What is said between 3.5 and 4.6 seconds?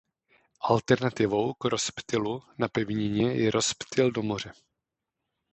rozptyl do moře.